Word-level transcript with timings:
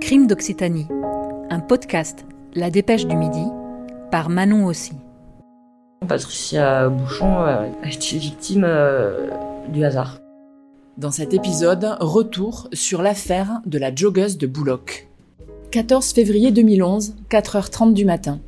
Crime 0.00 0.26
d'Occitanie, 0.26 0.86
un 1.50 1.60
podcast 1.60 2.24
La 2.54 2.70
Dépêche 2.70 3.06
du 3.06 3.16
Midi, 3.16 3.44
par 4.10 4.28
Manon 4.28 4.66
aussi. 4.66 4.92
Patricia 6.06 6.88
Bouchon 6.88 7.40
a 7.40 7.66
été 7.84 8.18
victime 8.18 8.64
euh, 8.64 9.28
du 9.68 9.84
hasard? 9.84 10.20
Dans 10.96 11.10
cet 11.10 11.34
épisode, 11.34 11.96
retour 12.00 12.68
sur 12.72 13.02
l'affaire 13.02 13.60
de 13.66 13.78
la 13.78 13.94
joggeuse 13.94 14.38
de 14.38 14.46
Boulogne. 14.46 15.08
14 15.72 16.12
février 16.12 16.52
2011, 16.52 17.14
4h30 17.30 17.92
du 17.92 18.04
matin. 18.04 18.40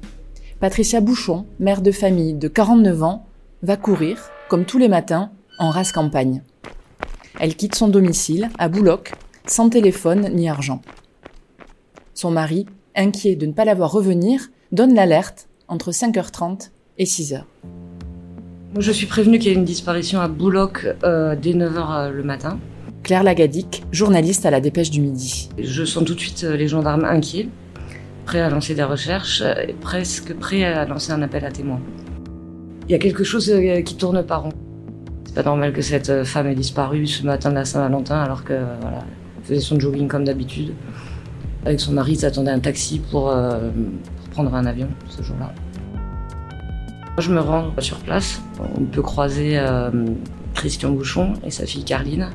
Patricia 0.61 1.01
Bouchon, 1.01 1.47
mère 1.61 1.83
de 1.83 1.91
famille 1.91 2.35
de 2.35 2.49
49 2.49 3.03
ans, 3.03 3.27
va 3.63 3.77
courir, 3.77 4.31
comme 4.49 4.65
tous 4.65 4.79
les 4.79 4.89
matins, 4.89 5.31
en 5.59 5.71
race 5.71 5.93
campagne. 5.93 6.43
Elle 7.41 7.55
quitte 7.55 7.75
son 7.75 7.89
domicile, 7.89 8.49
à 8.59 8.69
Boulogne, 8.69 9.03
sans 9.49 9.71
téléphone 9.71 10.29
ni 10.33 10.49
argent. 10.49 10.83
Son 12.15 12.31
mari, 12.31 12.67
inquiet 12.95 13.37
de 13.37 13.47
ne 13.47 13.53
pas 13.53 13.65
la 13.65 13.75
voir 13.75 13.91
revenir, 13.91 14.49
donne 14.73 14.95
l'alerte 14.95 15.49
entre 15.69 15.91
5h30 15.91 16.71
et 16.99 17.05
6h. 17.05 17.43
Je 18.79 18.93
suis 18.93 19.07
prévenue 19.07 19.39
qu'il 19.39 19.53
y 19.53 19.55
a 19.55 19.59
une 19.59 19.65
disparition 19.65 20.21
à 20.21 20.29
Boulogne 20.29 20.95
euh, 21.03 21.35
dès 21.35 21.53
9h 21.53 21.77
euh, 21.79 22.11
le 22.11 22.23
matin. 22.23 22.59
Claire 23.03 23.23
Lagadic, 23.23 23.85
journaliste 23.93 24.45
à 24.45 24.51
la 24.51 24.61
Dépêche 24.61 24.91
du 24.91 25.01
Midi. 25.01 25.49
Je 25.59 25.85
sens 25.85 26.05
tout 26.05 26.15
de 26.15 26.21
suite 26.21 26.45
euh, 26.45 26.57
les 26.57 26.69
gendarmes 26.69 27.05
inquiets, 27.05 27.49
prêts 28.27 28.41
à 28.41 28.51
lancer 28.51 28.75
des 28.75 28.83
recherches, 28.83 29.43
et 29.67 29.73
presque 29.73 30.35
prêts 30.35 30.65
à 30.65 30.85
lancer 30.85 31.13
un 31.13 31.23
appel 31.23 31.45
à 31.47 31.51
témoins. 31.51 31.81
Il 32.89 32.93
y 32.93 32.95
a 32.95 32.99
quelque 32.99 33.25
chose 33.25 33.53
qui 33.85 33.97
tourne 33.97 34.23
pas 34.23 34.37
rond. 34.37 34.53
C'est 35.25 35.35
pas 35.35 35.43
normal 35.43 35.73
que 35.73 35.83
cette 35.83 36.25
femme 36.25 36.47
ait 36.47 36.55
disparu 36.55 37.07
ce 37.07 37.25
matin 37.25 37.51
de 37.51 37.55
la 37.55 37.67
Saint-Valentin 37.67 38.19
alors 38.19 38.45
que 38.45 38.55
voilà, 38.81 39.05
faisait 39.49 39.61
son 39.61 39.81
jogging 39.81 40.09
comme 40.09 40.25
d'habitude. 40.25 40.75
Avec 41.65 41.81
son 41.81 41.93
mari, 41.93 42.13
ils 42.13 42.27
attendaient 42.27 42.51
un 42.51 42.61
taxi 42.61 43.01
pour, 43.11 43.31
euh, 43.31 43.71
pour 43.71 44.31
prendre 44.31 44.55
un 44.55 44.67
avion 44.67 44.89
ce 45.09 45.23
jour-là. 45.23 45.53
Je 47.19 47.33
me 47.33 47.41
rends 47.41 47.73
sur 47.79 47.99
place. 47.99 48.41
On 48.77 48.85
peut 48.85 49.03
croiser 49.03 49.59
euh, 49.59 49.91
Christian 50.55 50.91
Bouchon 50.91 51.33
et 51.45 51.51
sa 51.51 51.67
fille 51.67 51.83
Carline, 51.83 52.29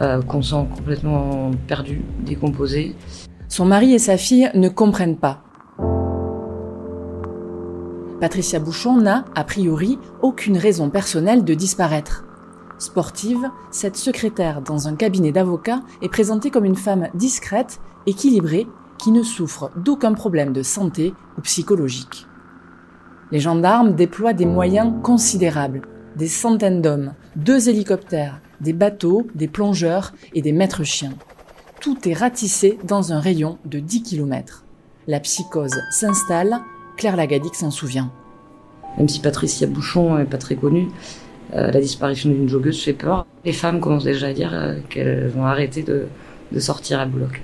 euh, 0.00 0.22
qu'on 0.22 0.42
sent 0.42 0.66
complètement 0.76 1.50
perdu, 1.66 2.02
décomposé. 2.24 2.94
Son 3.48 3.64
mari 3.64 3.92
et 3.92 3.98
sa 3.98 4.16
fille 4.16 4.50
ne 4.54 4.68
comprennent 4.68 5.16
pas. 5.16 5.42
Patricia 8.20 8.60
Bouchon 8.60 8.98
n'a, 8.98 9.24
a 9.34 9.44
priori, 9.44 9.98
aucune 10.22 10.56
raison 10.56 10.90
personnelle 10.90 11.44
de 11.44 11.54
disparaître. 11.54 12.24
Sportive, 12.78 13.50
cette 13.70 13.96
secrétaire 13.96 14.60
dans 14.60 14.88
un 14.88 14.96
cabinet 14.96 15.32
d'avocats 15.32 15.82
est 16.02 16.08
présentée 16.08 16.50
comme 16.50 16.64
une 16.64 16.76
femme 16.76 17.08
discrète, 17.14 17.80
équilibrée, 18.06 18.66
qui 18.98 19.10
ne 19.10 19.22
souffre 19.22 19.70
d'aucun 19.76 20.12
problème 20.12 20.52
de 20.52 20.62
santé 20.62 21.14
ou 21.38 21.40
psychologique. 21.42 22.26
Les 23.30 23.40
gendarmes 23.40 23.94
déploient 23.94 24.32
des 24.32 24.46
moyens 24.46 24.92
considérables, 25.02 25.82
des 26.16 26.28
centaines 26.28 26.82
d'hommes, 26.82 27.14
deux 27.36 27.68
hélicoptères, 27.68 28.40
des 28.60 28.72
bateaux, 28.72 29.26
des 29.34 29.48
plongeurs 29.48 30.12
et 30.34 30.42
des 30.42 30.52
maîtres 30.52 30.84
chiens. 30.84 31.14
Tout 31.80 32.08
est 32.08 32.14
ratissé 32.14 32.78
dans 32.84 33.12
un 33.12 33.20
rayon 33.20 33.58
de 33.64 33.78
10 33.78 34.02
km. 34.02 34.64
La 35.06 35.20
psychose 35.20 35.80
s'installe, 35.90 36.60
Claire 36.96 37.16
Lagadic 37.16 37.54
s'en 37.54 37.70
souvient. 37.70 38.12
Même 38.96 39.08
si 39.08 39.20
Patricia 39.20 39.66
Bouchon 39.66 40.16
n'est 40.16 40.24
pas 40.24 40.38
très 40.38 40.56
connue, 40.56 40.88
euh, 41.52 41.70
la 41.70 41.80
disparition 41.80 42.30
d'une 42.30 42.48
joggeuse 42.48 42.82
fait 42.82 42.92
peur. 42.92 43.26
Les 43.44 43.52
femmes 43.52 43.80
commencent 43.80 44.04
déjà 44.04 44.28
à 44.28 44.32
dire 44.32 44.52
euh, 44.54 44.76
qu'elles 44.88 45.28
vont 45.28 45.44
arrêter 45.44 45.82
de, 45.82 46.06
de 46.52 46.60
sortir 46.60 47.00
à 47.00 47.06
Boulogne. 47.06 47.40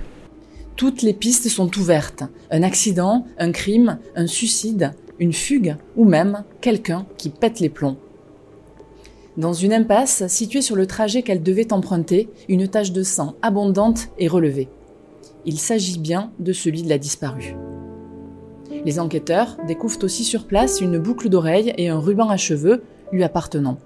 Toutes 0.75 1.01
les 1.01 1.13
pistes 1.13 1.47
sont 1.47 1.77
ouvertes. 1.77 2.23
Un 2.49 2.63
accident, 2.63 3.25
un 3.37 3.51
crime, 3.51 3.99
un 4.15 4.27
suicide, 4.27 4.93
une 5.19 5.33
fugue 5.33 5.75
ou 5.95 6.05
même 6.05 6.43
quelqu'un 6.61 7.05
qui 7.17 7.29
pète 7.29 7.59
les 7.59 7.69
plombs. 7.69 7.97
Dans 9.37 9.53
une 9.53 9.73
impasse 9.73 10.27
située 10.27 10.61
sur 10.61 10.75
le 10.75 10.87
trajet 10.87 11.21
qu'elle 11.21 11.43
devait 11.43 11.71
emprunter, 11.71 12.29
une 12.49 12.67
tache 12.67 12.91
de 12.91 13.03
sang 13.03 13.35
abondante 13.41 14.09
est 14.19 14.27
relevée. 14.27 14.67
Il 15.45 15.57
s'agit 15.57 15.99
bien 15.99 16.31
de 16.39 16.51
celui 16.51 16.83
de 16.83 16.89
la 16.89 16.97
disparue. 16.97 17.55
Les 18.83 18.99
enquêteurs 18.99 19.57
découvrent 19.67 20.03
aussi 20.03 20.23
sur 20.23 20.47
place 20.47 20.81
une 20.81 20.97
boucle 20.97 21.29
d'oreille 21.29 21.73
et 21.77 21.89
un 21.89 21.99
ruban 21.99 22.29
à 22.29 22.37
cheveux 22.37 22.83
lui 23.11 23.23
appartenant. 23.23 23.77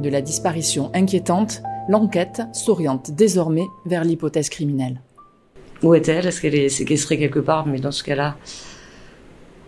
De 0.00 0.08
la 0.10 0.22
disparition 0.22 0.92
inquiétante, 0.94 1.60
l'enquête 1.88 2.42
s'oriente 2.52 3.10
désormais 3.10 3.66
vers 3.84 4.04
l'hypothèse 4.04 4.48
criminelle. 4.48 5.00
Où 5.82 5.94
est-elle? 5.94 6.26
Est-ce 6.26 6.40
qu'elle 6.40 6.54
est 6.54 6.68
séquestrée 6.68 7.18
quelque 7.18 7.40
part? 7.40 7.66
Mais 7.66 7.80
dans 7.80 7.90
ce 7.90 8.04
cas-là, 8.04 8.36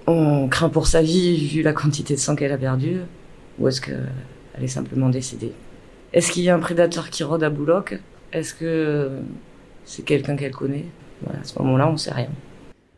on 0.07 0.49
craint 0.49 0.69
pour 0.69 0.87
sa 0.87 1.03
vie 1.03 1.49
vu 1.49 1.63
la 1.63 1.73
quantité 1.73 2.15
de 2.15 2.21
sang 2.21 2.37
qu'elle 2.37 2.53
a 2.53 2.59
perdu. 2.59 3.01
Ou 3.59 3.67
est-ce 3.67 3.81
qu'elle 3.81 4.09
est 4.63 4.69
simplement 4.69 5.09
décédée? 5.09 5.53
Est-ce 6.13 6.31
qu'il 6.31 6.45
y 6.45 6.49
a 6.49 6.55
un 6.55 6.61
prédateur 6.61 7.11
qui 7.11 7.25
rôde 7.25 7.43
à 7.43 7.51
Boulogne? 7.51 8.01
Est-ce 8.33 8.55
que 8.55 9.11
c'est 9.85 10.05
quelqu'un 10.05 10.37
qu'elle 10.37 10.55
connaît? 10.55 10.87
À 11.29 11.43
ce 11.43 11.59
moment-là, 11.59 11.89
on 11.89 11.93
ne 11.93 11.97
sait 11.97 12.15
rien. 12.15 12.31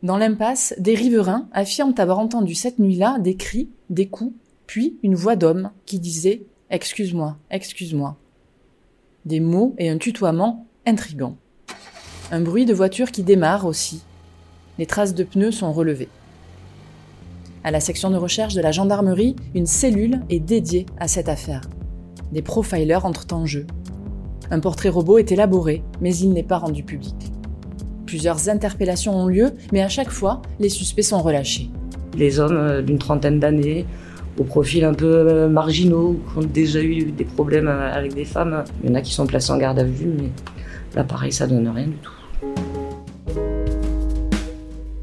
Dans 0.03 0.19
l'impasse, 0.19 0.75
des 0.79 0.95
riverains 0.95 1.49
affirment 1.53 1.95
avoir 1.97 2.19
entendu 2.19 2.55
cette 2.55 2.79
nuit-là 2.79 3.19
des 3.21 3.37
cris, 3.37 3.71
des 3.89 4.09
coups, 4.09 4.35
puis 4.67 4.99
une 5.03 5.15
voix 5.15 5.37
d'homme 5.37 5.71
qui 5.87 5.99
disait 5.99 6.43
Excuse-moi, 6.75 7.37
excuse-moi. 7.51 8.17
Des 9.27 9.41
mots 9.41 9.75
et 9.77 9.91
un 9.91 9.99
tutoiement 9.99 10.67
intrigants. 10.87 11.37
Un 12.31 12.41
bruit 12.41 12.65
de 12.65 12.73
voiture 12.73 13.11
qui 13.11 13.23
démarre 13.23 13.67
aussi. 13.67 14.03
Les 14.79 14.87
traces 14.87 15.15
de 15.15 15.23
pneus 15.23 15.53
sont 15.53 15.71
relevées. 15.71 16.09
À 17.63 17.71
la 17.73 17.81
section 17.81 18.11
de 18.11 18.17
recherche 18.17 18.55
de 18.55 18.63
la 18.63 18.73
gendarmerie, 18.73 19.37
une 19.55 19.67
cellule 19.67 20.23
est 20.31 20.41
dédiée 20.41 20.87
à 20.99 21.09
cette 21.09 21.29
affaire. 21.29 21.61
Des 22.33 22.41
profilers 22.41 23.05
entrent 23.05 23.35
en 23.35 23.45
jeu. 23.45 23.67
Un 24.51 24.61
portrait 24.61 24.89
robot 24.89 25.19
est 25.19 25.31
élaboré, 25.31 25.83
mais 26.01 26.17
il 26.17 26.33
n'est 26.33 26.43
pas 26.43 26.57
rendu 26.57 26.85
public. 26.85 27.15
Plusieurs 28.07 28.49
interpellations 28.49 29.15
ont 29.15 29.27
lieu, 29.27 29.53
mais 29.73 29.83
à 29.83 29.91
chaque 29.91 30.11
fois, 30.11 30.41
les 30.59 30.71
suspects 30.71 31.03
sont 31.03 31.21
relâchés. 31.21 31.69
Les 32.17 32.41
hommes 32.41 32.57
euh, 32.57 32.81
d'une 32.81 32.99
trentaine 32.99 33.41
d'années, 33.41 33.85
au 34.39 34.45
profil 34.45 34.85
un 34.85 34.95
peu 34.95 35.07
euh, 35.07 35.49
marginaux, 35.49 36.19
qui 36.33 36.39
ont 36.39 36.49
déjà 36.49 36.83
eu 36.83 37.05
des 37.13 37.25
problèmes 37.25 37.69
euh, 37.69 37.93
avec 37.93 38.15
des 38.15 38.25
femmes. 38.25 38.65
Il 38.83 38.91
y 38.91 38.93
en 38.93 38.95
a 38.95 39.01
qui 39.01 39.13
sont 39.13 39.27
placés 39.27 39.53
en 39.53 39.59
garde 39.59 39.79
à 39.79 39.85
vue, 39.85 40.07
mais 40.07 40.31
là, 40.95 41.05
pareil, 41.05 41.33
ça 41.33 41.47
donne 41.47 41.69
rien 41.69 41.87
du 41.87 41.97
tout. 41.97 42.13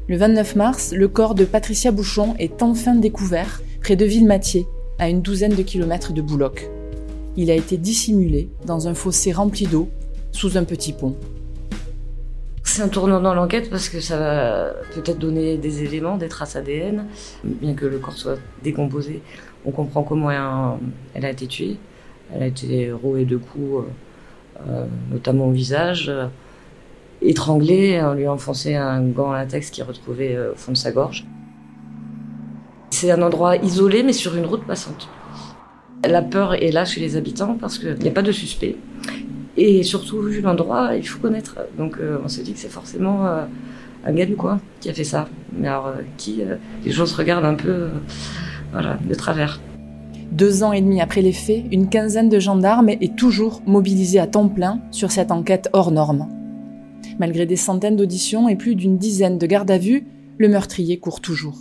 Le 0.08 0.16
29 0.16 0.56
mars, 0.56 0.92
le 0.92 1.06
corps 1.06 1.34
de 1.34 1.44
Patricia 1.44 1.92
Bouchon 1.92 2.34
est 2.38 2.62
enfin 2.62 2.96
découvert 2.96 3.62
près 3.80 3.96
de 3.96 4.04
Villematier, 4.04 4.66
à 4.98 5.08
une 5.08 5.22
douzaine 5.22 5.54
de 5.54 5.62
kilomètres 5.62 6.12
de 6.12 6.20
Boulogne. 6.20 6.68
Il 7.36 7.50
a 7.50 7.54
été 7.54 7.76
dissimulé 7.76 8.50
dans 8.66 8.88
un 8.88 8.94
fossé 8.94 9.32
rempli 9.32 9.66
d'eau, 9.66 9.88
sous 10.32 10.56
un 10.56 10.64
petit 10.64 10.92
pont. 10.92 11.14
C'est 12.72 12.82
un 12.82 12.88
tournant 12.88 13.20
dans 13.20 13.34
l'enquête 13.34 13.68
parce 13.68 13.88
que 13.88 13.98
ça 13.98 14.16
va 14.16 14.72
peut-être 14.94 15.18
donner 15.18 15.58
des 15.58 15.82
éléments, 15.82 16.16
des 16.16 16.28
traces 16.28 16.54
ADN. 16.54 17.04
Bien 17.42 17.74
que 17.74 17.84
le 17.84 17.98
corps 17.98 18.16
soit 18.16 18.38
décomposé, 18.62 19.22
on 19.64 19.72
comprend 19.72 20.04
comment 20.04 20.30
elle 21.12 21.24
a 21.24 21.30
été 21.30 21.48
tuée. 21.48 21.78
Elle 22.32 22.44
a 22.44 22.46
été 22.46 22.92
rouée 22.92 23.24
de 23.24 23.38
coups, 23.38 23.86
euh, 24.68 24.86
notamment 25.10 25.48
au 25.48 25.50
visage, 25.50 26.10
euh, 26.10 26.26
étranglée, 27.22 28.00
on 28.04 28.14
lui 28.14 28.26
a 28.26 28.32
enfoncé 28.32 28.76
un 28.76 29.02
gant 29.02 29.32
latex 29.32 29.70
qui 29.70 29.80
est 29.80 29.84
retrouvé 29.84 30.36
euh, 30.36 30.52
au 30.52 30.56
fond 30.56 30.70
de 30.70 30.76
sa 30.76 30.92
gorge. 30.92 31.26
C'est 32.90 33.10
un 33.10 33.20
endroit 33.20 33.56
isolé 33.56 34.04
mais 34.04 34.12
sur 34.12 34.36
une 34.36 34.46
route 34.46 34.64
passante. 34.64 35.08
La 36.04 36.22
peur 36.22 36.54
est 36.54 36.70
là 36.70 36.84
chez 36.84 37.00
les 37.00 37.16
habitants 37.16 37.58
parce 37.60 37.80
qu'il 37.80 37.94
n'y 37.94 38.08
a 38.08 38.12
pas 38.12 38.22
de 38.22 38.30
suspect. 38.30 38.76
Et 39.62 39.82
surtout, 39.82 40.22
vu 40.22 40.40
l'endroit, 40.40 40.96
il 40.96 41.06
faut 41.06 41.18
connaître. 41.18 41.58
Donc 41.76 41.98
euh, 42.00 42.16
on 42.24 42.28
se 42.28 42.40
dit 42.40 42.54
que 42.54 42.58
c'est 42.58 42.70
forcément 42.70 43.26
euh, 43.26 43.44
un 44.06 44.12
gars 44.12 44.24
du 44.24 44.34
coin 44.34 44.58
qui 44.80 44.88
a 44.88 44.94
fait 44.94 45.04
ça. 45.04 45.28
Mais 45.52 45.68
alors, 45.68 45.88
euh, 45.88 46.00
qui 46.16 46.40
Les 46.82 46.90
gens 46.90 47.04
se 47.04 47.14
regardent 47.14 47.44
un 47.44 47.54
peu 47.54 47.88
voilà, 48.72 48.96
de 49.06 49.14
travers. 49.14 49.60
Deux 50.32 50.62
ans 50.62 50.72
et 50.72 50.80
demi 50.80 51.02
après 51.02 51.20
les 51.20 51.34
faits, 51.34 51.64
une 51.72 51.90
quinzaine 51.90 52.30
de 52.30 52.38
gendarmes 52.38 52.88
est 52.88 53.16
toujours 53.16 53.60
mobilisée 53.66 54.18
à 54.18 54.26
temps 54.26 54.48
plein 54.48 54.80
sur 54.92 55.10
cette 55.10 55.30
enquête 55.30 55.68
hors 55.74 55.92
norme. 55.92 56.26
Malgré 57.18 57.44
des 57.44 57.56
centaines 57.56 57.96
d'auditions 57.96 58.48
et 58.48 58.56
plus 58.56 58.74
d'une 58.74 58.96
dizaine 58.96 59.36
de 59.36 59.46
gardes 59.46 59.70
à 59.70 59.76
vue, 59.76 60.06
le 60.38 60.48
meurtrier 60.48 60.98
court 60.98 61.20
toujours. 61.20 61.58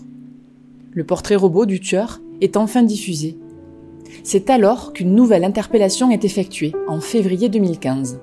Le 0.94 1.04
portrait 1.04 1.36
robot 1.36 1.66
du 1.66 1.81
tueur 1.81 2.22
est 2.40 2.56
enfin 2.56 2.81
diffusé 2.81 3.38
c'est 4.23 4.50
alors 4.50 4.94
qu'une 4.94 5.15
nouvelle 5.15 5.44
interpellation 5.44 6.11
est 6.11 6.25
effectuée, 6.25 6.73
en 6.88 7.00
février 7.00 7.50
2015. 7.50 8.19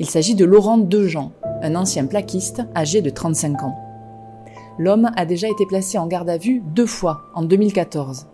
Il 0.00 0.06
s'agit 0.06 0.34
de 0.34 0.44
Laurent 0.44 0.78
Dejean, 0.78 1.32
un 1.62 1.74
ancien 1.76 2.06
plaquiste 2.06 2.62
âgé 2.74 3.00
de 3.00 3.10
35 3.10 3.62
ans. 3.62 3.78
L'homme 4.78 5.10
a 5.16 5.24
déjà 5.24 5.48
été 5.48 5.66
placé 5.66 5.98
en 5.98 6.06
garde 6.06 6.28
à 6.28 6.36
vue 6.36 6.62
deux 6.74 6.86
fois, 6.86 7.22
en 7.34 7.42
2014. 7.42 8.26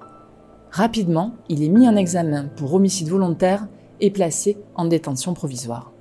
Rapidement, 0.70 1.34
il 1.48 1.62
est 1.62 1.68
mis 1.68 1.86
en 1.86 1.96
examen 1.96 2.46
pour 2.56 2.72
homicide 2.72 3.08
volontaire 3.08 3.66
et 4.00 4.10
placé 4.10 4.56
en 4.74 4.86
détention 4.86 5.34
provisoire. 5.34 5.92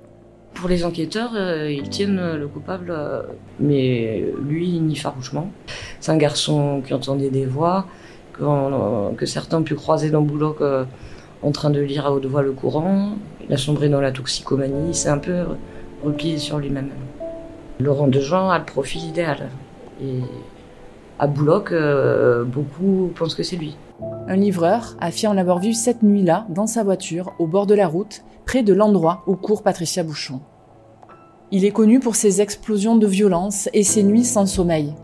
Pour 0.54 0.68
les 0.68 0.84
enquêteurs, 0.84 1.32
euh, 1.34 1.70
ils 1.70 1.88
tiennent 1.88 2.36
le 2.36 2.48
coupable, 2.48 2.90
euh, 2.90 3.22
mais 3.58 4.24
lui, 4.42 4.68
il 4.68 4.84
nie 4.84 4.96
farouchement. 4.96 5.50
C'est 6.00 6.12
un 6.12 6.16
garçon 6.16 6.82
qui 6.86 6.94
entendait 6.94 7.30
des 7.30 7.46
voix, 7.46 7.86
que, 9.16 9.26
certains 9.26 9.58
ont 9.58 9.62
pu 9.62 9.74
croiser 9.74 10.10
dans 10.10 10.22
Boulogne 10.22 10.86
en 11.42 11.52
train 11.52 11.70
de 11.70 11.80
lire 11.80 12.06
à 12.06 12.12
haute 12.12 12.26
voix 12.26 12.42
le 12.42 12.52
courant. 12.52 13.10
Il 13.48 13.52
a 13.52 13.56
sombré 13.56 13.88
dans 13.88 14.00
la 14.00 14.12
toxicomanie, 14.12 14.94
c'est 14.94 15.08
un 15.08 15.18
peu 15.18 15.44
replié 16.04 16.38
sur 16.38 16.58
lui-même. 16.58 16.90
Laurent 17.78 18.08
Dejean 18.08 18.50
a 18.50 18.58
le 18.58 18.64
profil 18.64 19.04
idéal. 19.04 19.48
Et 20.02 20.20
à 21.18 21.26
Boulogne, 21.26 21.64
euh, 21.72 22.44
beaucoup 22.44 23.10
pensent 23.14 23.34
que 23.34 23.42
c'est 23.42 23.56
lui. 23.56 23.76
Un 24.28 24.36
livreur 24.36 24.96
affirme 25.00 25.36
l'avoir 25.36 25.58
vu 25.58 25.74
cette 25.74 26.02
nuit-là 26.02 26.46
dans 26.48 26.66
sa 26.66 26.84
voiture 26.84 27.32
au 27.38 27.46
bord 27.46 27.66
de 27.66 27.74
la 27.74 27.86
route, 27.86 28.22
près 28.46 28.62
de 28.62 28.72
l'endroit 28.72 29.22
où 29.26 29.34
court 29.34 29.62
Patricia 29.62 30.02
Bouchon. 30.02 30.40
Il 31.52 31.64
est 31.64 31.72
connu 31.72 32.00
pour 32.00 32.14
ses 32.14 32.40
explosions 32.40 32.96
de 32.96 33.06
violence 33.06 33.68
et 33.72 33.82
ses 33.82 34.02
nuits 34.02 34.24
sans 34.24 34.46
sommeil. 34.46 34.94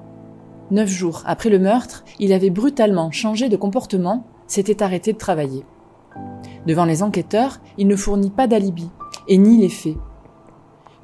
Neuf 0.70 0.88
jours 0.88 1.22
après 1.26 1.48
le 1.48 1.60
meurtre, 1.60 2.04
il 2.18 2.32
avait 2.32 2.50
brutalement 2.50 3.12
changé 3.12 3.48
de 3.48 3.56
comportement, 3.56 4.26
s'était 4.48 4.82
arrêté 4.82 5.12
de 5.12 5.18
travailler. 5.18 5.64
Devant 6.66 6.84
les 6.84 7.04
enquêteurs, 7.04 7.60
il 7.78 7.86
ne 7.86 7.94
fournit 7.94 8.30
pas 8.30 8.48
d'alibi 8.48 8.88
et 9.28 9.38
nie 9.38 9.58
les 9.58 9.68
faits. 9.68 9.96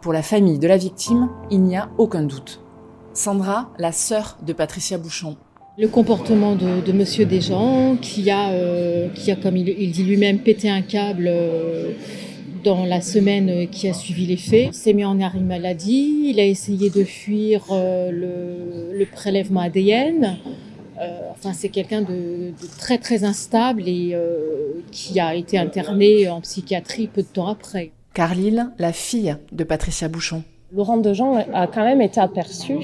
Pour 0.01 0.13
la 0.13 0.23
famille 0.23 0.59
de 0.59 0.67
la 0.67 0.77
victime, 0.77 1.29
il 1.51 1.63
n'y 1.63 1.77
a 1.77 1.91
aucun 1.97 2.23
doute. 2.23 2.61
Sandra, 3.15 3.71
la 3.79 3.93
sœur 3.93 4.37
de 4.45 4.53
Patricia 4.53 4.99
Bouchon. 4.99 5.37
Le 5.79 5.87
comportement 5.87 6.57
de, 6.57 6.93
Monsieur 6.93 7.25
Desjans, 7.25 7.97
qui 7.97 8.31
a, 8.31 8.51
euh, 8.51 9.09
qui 9.11 9.31
a, 9.31 9.37
comme 9.37 9.57
il, 9.57 9.93
dit 9.93 10.03
lui-même, 10.03 10.41
pété 10.41 10.69
un 10.69 10.83
câble 10.83 11.27
euh, 11.29 11.93
dans 12.65 12.85
la 12.85 13.01
semaine 13.01 13.69
qui 13.69 13.89
a 13.89 13.93
suivi 13.93 14.27
les 14.27 14.37
faits, 14.37 14.75
s'est 14.75 14.93
mis 14.93 15.05
en 15.05 15.21
arrêt 15.21 15.41
maladie, 15.41 16.27
il 16.29 16.41
a 16.41 16.45
essayé 16.45 16.91
de 16.91 17.05
fuir 17.05 17.65
euh, 17.71 18.11
le, 18.11 18.99
le, 18.99 19.07
prélèvement 19.07 19.61
ADN. 19.61 20.37
enfin, 21.33 21.53
c'est 21.53 21.69
quelqu'un 21.69 22.03
de, 22.03 22.51
de, 22.51 22.79
très 22.79 22.99
très 22.99 23.25
instable 23.25 23.89
et 23.89 24.17
qui 24.91 25.19
a 25.19 25.35
été 25.35 25.59
interné 25.59 26.29
en 26.29 26.41
psychiatrie 26.41 27.09
peu 27.09 27.23
de 27.23 27.27
temps 27.27 27.49
après. 27.49 27.91
Carlyle, 28.15 28.71
la 28.79 28.93
fille 28.93 29.37
de 29.53 29.65
Patricia 29.65 30.09
Bouchon. 30.09 30.43
Laurent 30.75 30.99
Dejean 30.99 31.45
a 31.53 31.67
quand 31.67 31.85
même 31.85 32.01
été 32.01 32.21
aperçu 32.21 32.79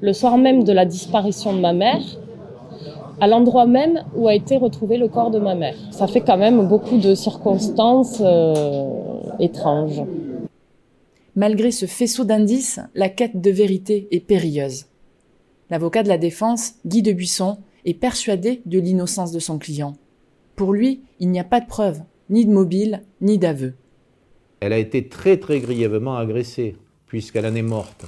le 0.00 0.12
soir 0.12 0.38
même 0.38 0.64
de 0.64 0.72
la 0.72 0.84
disparition 0.84 1.52
de 1.52 1.60
ma 1.60 1.72
mère, 1.72 2.02
à 3.20 3.26
l'endroit 3.26 3.66
même 3.66 4.04
où 4.16 4.28
a 4.28 4.34
été 4.34 4.56
retrouvé 4.56 4.96
le 4.96 5.08
corps 5.08 5.30
de 5.30 5.38
ma 5.38 5.54
mère. 5.54 5.74
Ça 5.90 6.06
fait 6.06 6.20
quand 6.20 6.36
même 6.36 6.68
beaucoup 6.68 6.98
de 6.98 7.14
circonstances 7.14 8.22
euh, 8.24 9.17
étranges. 9.40 10.02
Malgré 11.36 11.70
ce 11.70 11.86
faisceau 11.86 12.24
d'indices, 12.24 12.80
la 12.94 13.08
quête 13.08 13.40
de 13.40 13.50
vérité 13.50 14.08
est 14.10 14.20
périlleuse. 14.20 14.86
L'avocat 15.70 16.02
de 16.02 16.08
la 16.08 16.18
défense, 16.18 16.74
Guy 16.86 17.02
de 17.02 17.12
Buisson, 17.12 17.58
est 17.84 17.94
persuadé 17.94 18.62
de 18.66 18.78
l'innocence 18.78 19.32
de 19.32 19.38
son 19.38 19.58
client. 19.58 19.94
Pour 20.56 20.72
lui, 20.72 21.02
il 21.20 21.30
n'y 21.30 21.38
a 21.38 21.44
pas 21.44 21.60
de 21.60 21.66
preuves, 21.66 22.00
ni 22.30 22.44
de 22.44 22.50
mobile, 22.50 23.02
ni 23.20 23.38
d'aveu. 23.38 23.74
Elle 24.60 24.72
a 24.72 24.78
été 24.78 25.08
très 25.08 25.36
très 25.36 25.60
grièvement 25.60 26.16
agressée, 26.16 26.76
puisqu'elle 27.06 27.46
en 27.46 27.54
est 27.54 27.62
morte. 27.62 28.06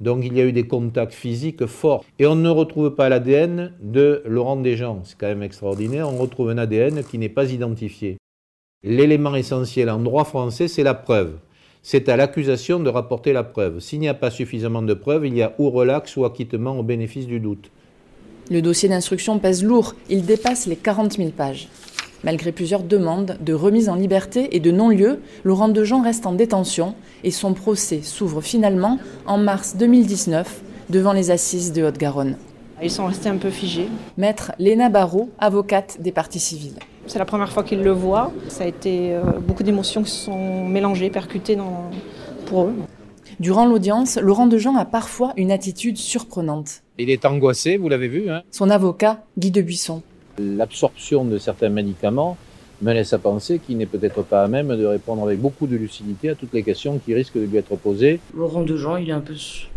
Donc 0.00 0.24
il 0.24 0.36
y 0.36 0.40
a 0.40 0.44
eu 0.44 0.52
des 0.52 0.66
contacts 0.66 1.12
physiques 1.12 1.66
forts. 1.66 2.04
Et 2.18 2.26
on 2.26 2.34
ne 2.34 2.50
retrouve 2.50 2.96
pas 2.96 3.08
l'ADN 3.08 3.72
de 3.80 4.22
Laurent 4.26 4.56
Desjans. 4.56 5.02
C'est 5.04 5.16
quand 5.16 5.28
même 5.28 5.44
extraordinaire. 5.44 6.08
On 6.08 6.16
retrouve 6.16 6.50
un 6.50 6.58
ADN 6.58 7.04
qui 7.04 7.18
n'est 7.18 7.28
pas 7.28 7.52
identifié. 7.52 8.16
L'élément 8.84 9.36
essentiel 9.36 9.88
en 9.90 10.00
droit 10.00 10.24
français, 10.24 10.66
c'est 10.66 10.82
la 10.82 10.94
preuve. 10.94 11.34
C'est 11.84 12.08
à 12.08 12.16
l'accusation 12.16 12.80
de 12.80 12.90
rapporter 12.90 13.32
la 13.32 13.44
preuve. 13.44 13.78
S'il 13.78 14.00
n'y 14.00 14.08
a 14.08 14.14
pas 14.14 14.32
suffisamment 14.32 14.82
de 14.82 14.92
preuves, 14.92 15.24
il 15.24 15.36
y 15.36 15.42
a 15.42 15.52
ou 15.58 15.70
relax 15.70 16.16
ou 16.16 16.24
acquittement 16.24 16.76
au 16.76 16.82
bénéfice 16.82 17.28
du 17.28 17.38
doute. 17.38 17.70
Le 18.50 18.60
dossier 18.60 18.88
d'instruction 18.88 19.38
pèse 19.38 19.62
lourd. 19.62 19.94
Il 20.10 20.26
dépasse 20.26 20.66
les 20.66 20.74
40 20.74 21.12
000 21.12 21.30
pages. 21.30 21.68
Malgré 22.24 22.50
plusieurs 22.50 22.82
demandes 22.82 23.38
de 23.40 23.52
remise 23.52 23.88
en 23.88 23.94
liberté 23.94 24.56
et 24.56 24.60
de 24.60 24.72
non-lieu, 24.72 25.20
Laurent 25.44 25.68
Dejean 25.68 26.02
reste 26.02 26.26
en 26.26 26.32
détention 26.32 26.96
et 27.22 27.30
son 27.30 27.54
procès 27.54 28.00
s'ouvre 28.02 28.40
finalement 28.40 28.98
en 29.26 29.38
mars 29.38 29.76
2019 29.76 30.60
devant 30.90 31.12
les 31.12 31.30
assises 31.30 31.72
de 31.72 31.84
Haute-Garonne. 31.84 32.36
Ils 32.82 32.90
sont 32.90 33.06
restés 33.06 33.28
un 33.28 33.36
peu 33.36 33.50
figés. 33.50 33.86
Maître 34.18 34.50
Léna 34.58 34.88
Barrault, 34.88 35.30
avocate 35.38 35.98
des 36.00 36.10
parties 36.10 36.40
civiles. 36.40 36.80
C'est 37.06 37.18
la 37.18 37.24
première 37.24 37.52
fois 37.52 37.64
qu'ils 37.64 37.82
le 37.82 37.90
voient. 37.90 38.32
Ça 38.48 38.64
a 38.64 38.66
été 38.66 39.14
euh, 39.14 39.22
beaucoup 39.40 39.62
d'émotions 39.62 40.02
qui 40.02 40.10
se 40.10 40.24
sont 40.26 40.66
mélangées, 40.66 41.10
percutées 41.10 41.56
dans, 41.56 41.90
pour 42.46 42.64
eux. 42.64 42.74
Durant 43.40 43.66
l'audience, 43.66 44.18
Laurent 44.18 44.46
Dejean 44.46 44.76
a 44.76 44.84
parfois 44.84 45.32
une 45.36 45.50
attitude 45.50 45.96
surprenante. 45.96 46.82
Il 46.98 47.10
est 47.10 47.24
angoissé, 47.24 47.76
vous 47.76 47.88
l'avez 47.88 48.08
vu. 48.08 48.30
Hein 48.30 48.42
Son 48.50 48.70
avocat, 48.70 49.24
Guy 49.36 49.50
de 49.50 49.62
Buisson. 49.62 50.02
L'absorption 50.38 51.24
de 51.24 51.38
certains 51.38 51.68
médicaments 51.68 52.36
me 52.82 52.92
laisse 52.92 53.12
à 53.12 53.18
penser 53.18 53.58
qu'il 53.58 53.78
n'est 53.78 53.86
peut-être 53.86 54.22
pas 54.22 54.44
à 54.44 54.48
même 54.48 54.76
de 54.76 54.84
répondre 54.84 55.24
avec 55.24 55.40
beaucoup 55.40 55.66
de 55.66 55.76
lucidité 55.76 56.30
à 56.30 56.34
toutes 56.34 56.52
les 56.52 56.62
questions 56.62 56.98
qui 56.98 57.14
risquent 57.14 57.36
de 57.36 57.46
lui 57.46 57.56
être 57.56 57.76
posées. 57.76 58.20
Laurent 58.36 58.62
Dejean, 58.62 58.96
il 58.96 59.10
est 59.10 59.12
un 59.12 59.20
peu 59.20 59.34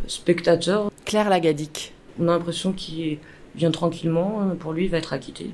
spectateur. 0.07 0.91
Claire 1.05 1.29
Lagadic. 1.29 1.93
On 2.19 2.27
a 2.27 2.31
l'impression 2.31 2.71
qu'il 2.71 3.17
vient 3.55 3.71
tranquillement, 3.71 4.41
euh, 4.41 4.55
pour 4.55 4.73
lui, 4.73 4.85
il 4.85 4.91
va 4.91 4.97
être 4.97 5.13
acquitté. 5.13 5.51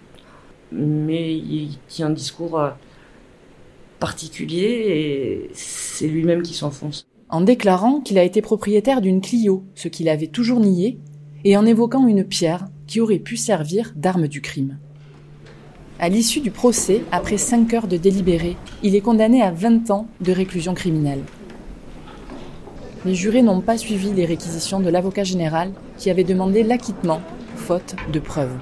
Mais 0.72 1.34
il 1.34 1.78
tient 1.88 2.08
un 2.08 2.12
discours 2.12 2.60
euh, 2.60 2.70
particulier 4.00 4.86
et 4.88 5.50
c'est 5.54 6.08
lui-même 6.08 6.42
qui 6.42 6.54
s'enfonce. 6.54 7.06
En 7.30 7.42
déclarant 7.42 8.02
qu'il 8.02 8.18
a 8.18 8.24
été 8.24 8.42
propriétaire 8.42 9.02
d'une 9.02 9.22
Clio, 9.22 9.64
ce 9.76 9.88
qu'il 9.88 10.10
avait 10.10 10.28
toujours 10.28 10.60
nié, 10.60 11.00
et 11.44 11.58
en 11.58 11.66
évoquant 11.66 12.08
une 12.08 12.26
pierre 12.26 12.68
qui 12.88 13.00
aurait 13.00 13.20
pu 13.20 13.38
servir 13.38 13.94
d'arme 13.96 14.28
du 14.28 14.42
crime. 14.42 14.78
À 16.00 16.10
l'issue 16.10 16.42
du 16.42 16.52
procès, 16.52 17.02
après 17.12 17.38
5 17.38 17.74
heures 17.74 17.88
de 17.88 17.98
délibéré, 17.98 18.58
il 18.84 18.96
est 18.96 19.02
condamné 19.02 19.42
à 19.42 19.52
20 19.52 19.92
ans 19.92 20.08
de 20.20 20.32
réclusion 20.32 20.74
criminelle. 20.74 21.24
Les 23.06 23.16
jurés 23.16 23.42
n'ont 23.42 23.62
pas 23.62 23.78
suivi 23.78 24.12
les 24.12 24.26
réquisitions 24.26 24.80
de 24.80 24.90
l'avocat 24.90 25.24
général 25.24 25.72
qui 25.98 26.10
avait 26.10 26.24
demandé 26.24 26.64
l'acquittement, 26.64 27.22
faute 27.56 27.96
de 28.12 28.20
preuves. 28.20 28.58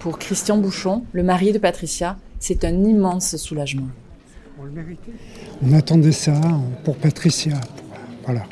Pour 0.00 0.18
Christian 0.18 0.58
Bouchon, 0.58 1.04
le 1.12 1.22
mari 1.22 1.52
de 1.52 1.58
Patricia, 1.58 2.16
c'est 2.38 2.64
un 2.64 2.84
immense 2.84 3.36
soulagement. 3.36 3.88
On 5.62 5.72
attendait 5.72 6.12
ça 6.12 6.40
pour 6.84 6.96
Patricia. 6.96 7.60
Voilà. 8.24 8.44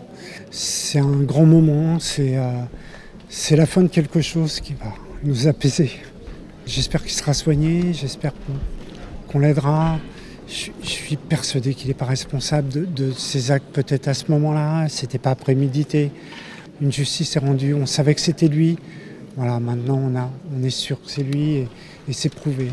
C'est 0.50 0.98
un 0.98 1.22
grand 1.22 1.46
moment, 1.46 1.98
c'est 1.98 2.36
euh, 2.36 2.62
c'est 3.28 3.56
la 3.56 3.66
fin 3.66 3.82
de 3.82 3.88
quelque 3.88 4.20
chose 4.20 4.60
qui 4.60 4.74
va 4.74 4.92
nous 5.24 5.48
apaiser. 5.48 5.90
J'espère 6.66 7.02
qu'il 7.02 7.12
sera 7.12 7.34
soigné, 7.34 7.92
j'espère 7.92 8.32
qu'on 9.28 9.38
l'aidera. 9.38 9.98
Je, 10.46 10.70
suis 10.82 11.16
persuadé 11.16 11.74
qu'il 11.74 11.88
n'est 11.88 11.94
pas 11.94 12.04
responsable 12.04 12.68
de, 12.68 12.84
de 12.84 13.12
ses 13.12 13.50
actes 13.50 13.66
peut-être 13.72 14.08
à 14.08 14.14
ce 14.14 14.30
moment-là. 14.30 14.88
C'était 14.88 15.18
pas 15.18 15.34
prémédité. 15.34 16.12
Une 16.80 16.92
justice 16.92 17.36
est 17.36 17.40
rendue, 17.40 17.74
on 17.74 17.86
savait 17.86 18.14
que 18.14 18.20
c'était 18.20 18.48
lui. 18.48 18.78
Voilà, 19.36 19.58
maintenant 19.58 20.00
on, 20.00 20.16
a, 20.16 20.30
on 20.56 20.62
est 20.62 20.70
sûr 20.70 21.00
que 21.02 21.10
c'est 21.10 21.22
lui 21.22 21.54
et, 21.54 21.68
et 22.08 22.12
c'est 22.12 22.32
prouvé. 22.32 22.70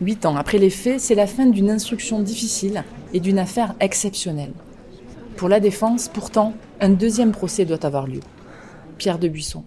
Huit 0.00 0.24
ans 0.26 0.36
après 0.36 0.58
les 0.58 0.70
faits, 0.70 1.00
c'est 1.00 1.14
la 1.14 1.26
fin 1.26 1.46
d'une 1.46 1.70
instruction 1.70 2.20
difficile 2.20 2.84
et 3.12 3.20
d'une 3.20 3.38
affaire 3.38 3.74
exceptionnelle. 3.80 4.52
Pour 5.36 5.48
la 5.48 5.60
défense, 5.60 6.08
pourtant, 6.08 6.54
un 6.80 6.90
deuxième 6.90 7.32
procès 7.32 7.64
doit 7.64 7.84
avoir 7.84 8.06
lieu. 8.06 8.20
Pierre 8.98 9.18
de 9.18 9.28
Buisson. 9.28 9.64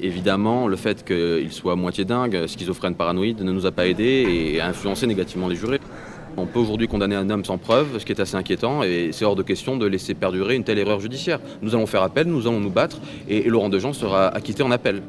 Évidemment, 0.00 0.66
le 0.66 0.74
fait 0.74 1.04
qu'il 1.04 1.52
soit 1.52 1.76
moitié 1.76 2.04
dingue, 2.04 2.46
schizophrène 2.48 2.96
paranoïde, 2.96 3.42
ne 3.42 3.52
nous 3.52 3.66
a 3.66 3.70
pas 3.70 3.86
aidés 3.86 4.52
et 4.54 4.60
a 4.60 4.66
influencé 4.66 5.06
négativement 5.06 5.46
les 5.46 5.54
jurés. 5.54 5.80
On 6.36 6.46
peut 6.46 6.58
aujourd'hui 6.58 6.88
condamner 6.88 7.14
un 7.14 7.30
homme 7.30 7.44
sans 7.44 7.58
preuve, 7.58 8.00
ce 8.00 8.04
qui 8.04 8.10
est 8.10 8.20
assez 8.20 8.34
inquiétant, 8.34 8.82
et 8.82 9.10
c'est 9.12 9.24
hors 9.24 9.36
de 9.36 9.44
question 9.44 9.76
de 9.76 9.86
laisser 9.86 10.14
perdurer 10.14 10.56
une 10.56 10.64
telle 10.64 10.78
erreur 10.78 10.98
judiciaire. 10.98 11.38
Nous 11.62 11.76
allons 11.76 11.86
faire 11.86 12.02
appel, 12.02 12.26
nous 12.26 12.48
allons 12.48 12.58
nous 12.58 12.70
battre, 12.70 13.00
et 13.28 13.44
Laurent 13.44 13.68
Dejean 13.68 13.92
sera 13.92 14.28
acquitté 14.28 14.64
en 14.64 14.72
appel. 14.72 15.02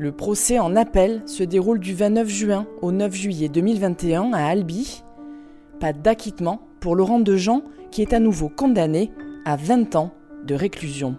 Le 0.00 0.12
procès 0.12 0.58
en 0.58 0.76
appel 0.76 1.20
se 1.26 1.42
déroule 1.42 1.78
du 1.78 1.94
29 1.94 2.26
juin 2.26 2.66
au 2.80 2.90
9 2.90 3.12
juillet 3.12 3.50
2021 3.50 4.32
à 4.32 4.46
Albi. 4.46 5.02
Pas 5.78 5.92
d'acquittement 5.92 6.66
pour 6.80 6.96
Laurent 6.96 7.20
Dejean, 7.20 7.60
qui 7.90 8.00
est 8.00 8.14
à 8.14 8.18
nouveau 8.18 8.48
condamné 8.48 9.12
à 9.44 9.56
20 9.56 9.96
ans 9.96 10.14
de 10.46 10.54
réclusion. 10.54 11.18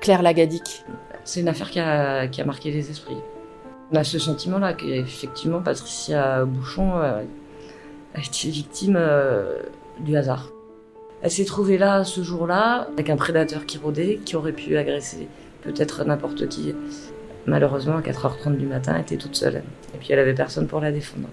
Claire 0.00 0.22
Lagadic. 0.22 0.84
C'est 1.24 1.40
une 1.40 1.48
affaire 1.48 1.72
qui 1.72 1.80
a, 1.80 2.44
marqué 2.44 2.70
les 2.70 2.88
esprits. 2.88 3.16
On 3.90 3.96
a 3.96 4.04
ce 4.04 4.20
sentiment-là 4.20 4.74
qu'effectivement 4.74 5.60
Patricia 5.60 6.44
Bouchon 6.44 6.96
euh, 6.98 7.22
a 8.14 8.20
été 8.20 8.48
victime 8.48 8.94
euh, 8.96 9.58
du 9.98 10.16
hasard. 10.16 10.52
Elle 11.20 11.32
s'est 11.32 11.44
trouvée 11.44 11.78
là 11.78 12.04
ce 12.04 12.22
jour-là 12.22 12.86
avec 12.92 13.10
un 13.10 13.16
prédateur 13.16 13.66
qui 13.66 13.76
rôdait, 13.76 14.20
qui 14.24 14.36
aurait 14.36 14.52
pu 14.52 14.76
agresser 14.76 15.26
peut-être 15.62 16.04
n'importe 16.04 16.46
qui. 16.46 16.72
Malheureusement, 17.46 17.96
à 17.96 18.00
4h30 18.00 18.56
du 18.56 18.66
matin, 18.66 18.94
elle 18.96 19.02
était 19.02 19.16
toute 19.16 19.36
seule. 19.36 19.62
Et 19.94 19.98
puis 19.98 20.08
elle 20.12 20.18
avait 20.18 20.34
personne 20.34 20.66
pour 20.66 20.80
la 20.80 20.92
défendre. 20.92 21.28